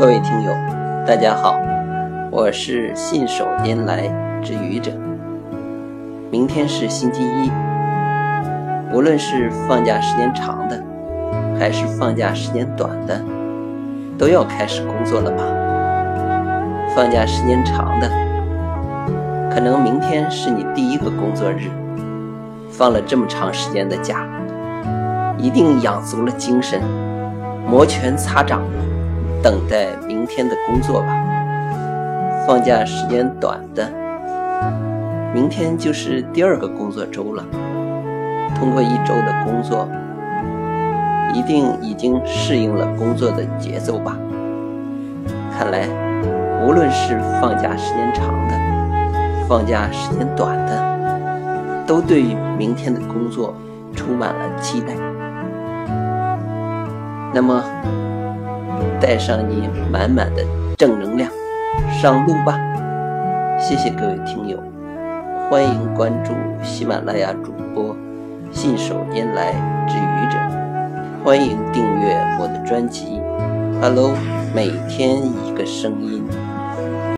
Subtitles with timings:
[0.00, 0.54] 各位听友，
[1.06, 1.58] 大家好，
[2.30, 4.08] 我是信手拈来
[4.42, 4.92] 之愚者。
[6.30, 7.50] 明天是星期一，
[8.94, 10.82] 无论是放假时间长的，
[11.58, 13.20] 还是放假时间短的，
[14.16, 15.44] 都要开始工作了吧？
[16.94, 18.08] 放假时间长的，
[19.52, 21.68] 可能明天是你第一个工作日，
[22.70, 24.26] 放了这么长时间的假，
[25.36, 26.80] 一定养足了精神，
[27.70, 28.60] 摩拳擦掌。
[29.42, 31.06] 等待明天的工作吧。
[32.46, 33.88] 放假时间短的，
[35.32, 37.42] 明天就是第二个工作周了。
[38.54, 39.88] 通过一周的工作，
[41.32, 44.14] 一定已经适应了工作的节奏吧。
[45.56, 45.88] 看来，
[46.66, 48.54] 无论是放假时间长的，
[49.48, 53.54] 放假时间短的，都对明天的工作
[53.96, 54.88] 充满了期待。
[57.32, 57.64] 那么。
[58.98, 60.42] 带上你满满的
[60.76, 61.30] 正能量，
[61.90, 62.58] 上路吧！
[63.58, 64.58] 谢谢各位听友，
[65.50, 66.32] 欢迎关注
[66.62, 67.96] 喜马拉雅主播
[68.50, 69.52] 信手拈来
[69.88, 70.38] 之愚者，
[71.24, 73.20] 欢迎订阅我的专辑。
[73.80, 74.12] Hello，
[74.54, 75.16] 每天
[75.46, 76.22] 一个声音。